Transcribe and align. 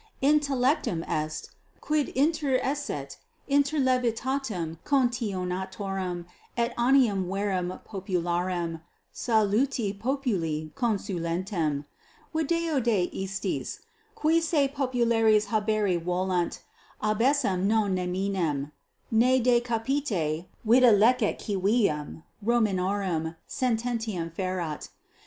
Intellectum 0.23 1.03
est, 1.03 1.47
quid 1.79 2.07
interesset 2.15 3.17
inter 3.47 3.77
levitatem 3.77 4.79
contionatorum 4.83 6.25
et 6.57 6.73
animum 6.75 7.27
vere 7.27 7.61
popularem, 7.85 8.81
saluti 9.13 9.93
populi 9.93 10.71
consulentem. 10.75 11.85
Video 12.33 12.79
de 12.79 13.09
istis, 13.13 13.81
qui 14.15 14.41
se 14.41 14.67
populares 14.69 15.49
haberi 15.49 15.97
volunt, 16.03 16.63
10 17.03 17.11
abesse 17.11 17.59
non 17.63 17.93
neminem, 17.93 18.71
ne 19.11 19.39
de 19.39 19.61
capite 19.61 20.47
videlicet 20.65 21.37
civium 21.39 22.23
Romanorum 22.43 23.35
sententiam 23.47 24.33
ferat. 24.33 24.89